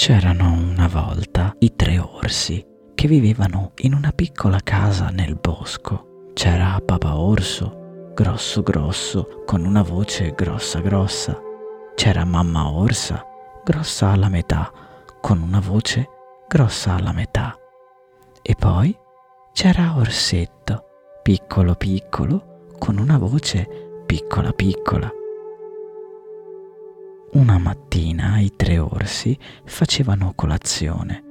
[0.00, 6.30] C'erano una volta i tre orsi che vivevano in una piccola casa nel bosco.
[6.34, 11.36] C'era papà orso, grosso grosso, con una voce grossa grossa.
[11.96, 13.26] C'era mamma orsa,
[13.64, 14.70] grossa alla metà,
[15.20, 16.08] con una voce
[16.46, 17.58] grossa alla metà.
[18.40, 18.96] E poi
[19.52, 20.84] c'era Orsetto,
[21.24, 23.66] piccolo piccolo, con una voce
[24.06, 25.10] piccola piccola.
[27.30, 31.22] Una mattina i tre orsi facevano colazione,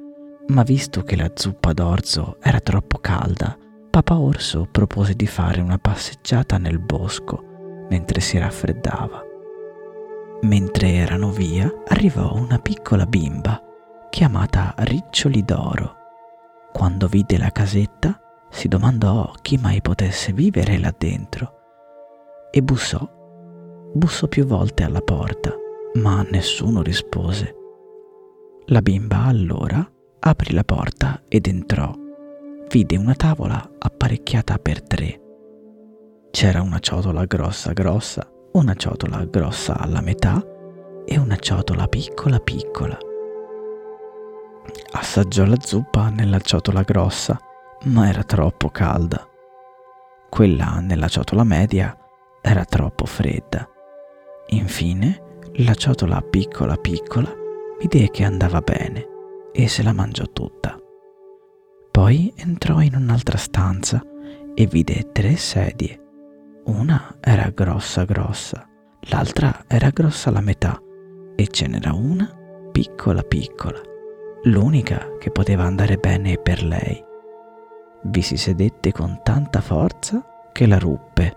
[0.49, 3.57] ma visto che la zuppa d'orzo era troppo calda,
[3.89, 9.23] papà orso propose di fare una passeggiata nel bosco mentre si raffreddava.
[10.41, 13.59] Mentre erano via, arrivò una piccola bimba
[14.11, 15.95] chiamata Riccioli d'Oro.
[16.73, 21.53] Quando vide la casetta, si domandò chi mai potesse vivere là dentro
[22.51, 23.09] e bussò,
[23.93, 25.65] bussò più volte alla porta
[25.97, 27.55] ma nessuno rispose.
[28.67, 31.93] La bimba allora aprì la porta ed entrò.
[32.69, 35.21] Vide una tavola apparecchiata per tre.
[36.31, 40.43] C'era una ciotola grossa grossa, una ciotola grossa alla metà
[41.05, 42.97] e una ciotola piccola piccola.
[44.91, 47.39] Assaggiò la zuppa nella ciotola grossa,
[47.85, 49.25] ma era troppo calda.
[50.29, 51.97] Quella nella ciotola media
[52.41, 53.67] era troppo fredda.
[54.49, 55.26] Infine
[55.61, 57.33] la ciotola piccola piccola
[57.79, 59.07] vide che andava bene
[59.51, 60.77] e se la mangiò tutta.
[61.89, 64.03] Poi entrò in un'altra stanza
[64.53, 65.99] e vide tre sedie.
[66.65, 68.67] Una era grossa grossa,
[69.09, 70.79] l'altra era grossa la metà
[71.35, 72.29] e ce n'era una
[72.71, 73.81] piccola piccola,
[74.43, 77.03] l'unica che poteva andare bene per lei.
[78.03, 81.35] Vi si sedette con tanta forza che la ruppe.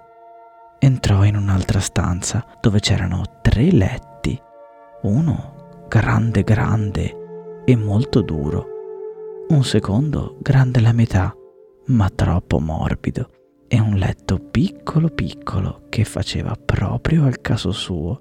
[0.78, 4.09] Entrò in un'altra stanza dove c'erano tre letti
[5.02, 8.66] uno grande grande e molto duro,
[9.48, 11.34] un secondo grande la metà,
[11.86, 13.30] ma troppo morbido,
[13.66, 18.20] e un letto piccolo piccolo che faceva proprio al caso suo.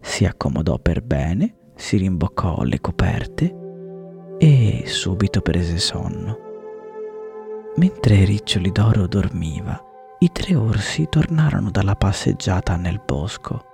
[0.00, 3.54] Si accomodò per bene, si rimboccò le coperte
[4.38, 6.38] e subito prese sonno.
[7.76, 9.80] Mentre Riccioli d'Oro dormiva,
[10.20, 13.72] i tre orsi tornarono dalla passeggiata nel bosco.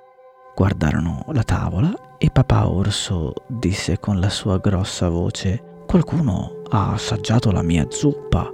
[0.54, 7.50] Guardarono la tavola e papà orso disse con la sua grossa voce Qualcuno ha assaggiato
[7.50, 8.50] la mia zuppa.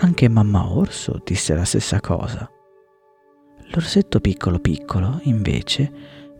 [0.00, 2.50] Anche mamma orso disse la stessa cosa.
[3.70, 5.90] L'orsetto piccolo piccolo, invece,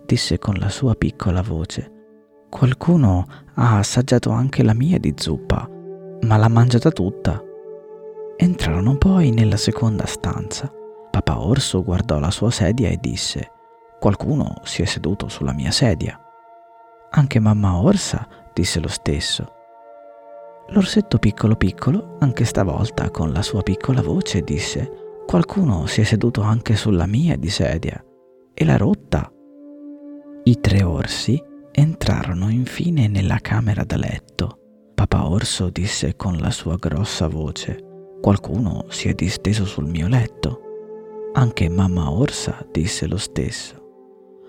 [0.05, 1.93] disse con la sua piccola voce
[2.51, 5.69] Qualcuno ha assaggiato anche la mia di zuppa,
[6.23, 7.43] ma l'ha mangiata tutta.
[8.37, 10.73] Entrarono poi nella seconda stanza.
[11.11, 13.53] Papà orso guardò la sua sedia e disse
[13.99, 16.21] Qualcuno si è seduto sulla mia sedia.
[17.11, 19.55] Anche mamma Orsa disse lo stesso.
[20.69, 26.43] L'orsetto piccolo piccolo, anche stavolta con la sua piccola voce, disse Qualcuno si è seduto
[26.43, 28.03] anche sulla mia di sedia
[28.55, 29.33] e l'ha rotta.
[30.45, 31.43] I tre orsi
[31.73, 34.59] entrarono infine nella camera da letto.
[34.95, 37.85] Papà Orso disse con la sua grossa voce
[38.21, 40.61] Qualcuno si è disteso sul mio letto.
[41.35, 43.78] Anche mamma Orsa disse lo stesso.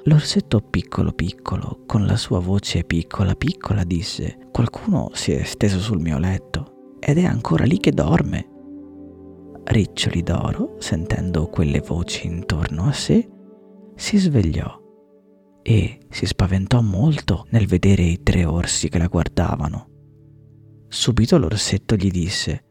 [0.03, 5.99] L'orsetto piccolo piccolo, con la sua voce piccola piccola, disse Qualcuno si è steso sul
[5.99, 8.47] mio letto ed è ancora lì che dorme.
[9.63, 13.29] Riccioli d'oro, sentendo quelle voci intorno a sé,
[13.95, 14.77] si svegliò
[15.61, 19.87] e si spaventò molto nel vedere i tre orsi che la guardavano.
[20.87, 22.63] Subito l'orsetto gli disse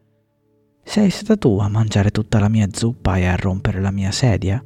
[0.82, 4.64] Sei stata tu a mangiare tutta la mia zuppa e a rompere la mia sedia?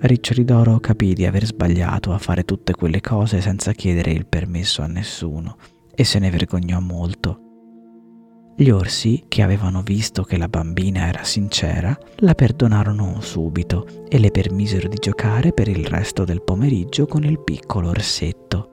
[0.00, 4.82] Riccioli d'Oro capì di aver sbagliato a fare tutte quelle cose senza chiedere il permesso
[4.82, 5.56] a nessuno
[5.92, 7.40] e se ne vergognò molto.
[8.56, 14.30] Gli orsi, che avevano visto che la bambina era sincera, la perdonarono subito e le
[14.30, 18.70] permisero di giocare per il resto del pomeriggio con il piccolo orsetto.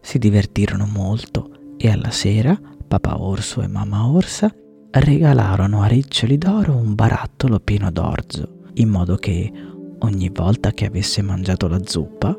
[0.00, 2.58] Si divertirono molto e alla sera
[2.88, 4.52] papà orso e mamma orsa
[4.90, 9.52] regalarono a Riccioli d'Oro un barattolo pieno d'orzo in modo che
[10.00, 12.36] ogni volta che avesse mangiato la zuppa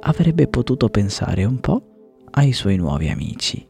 [0.00, 1.82] avrebbe potuto pensare un po'
[2.30, 3.66] ai suoi nuovi amici.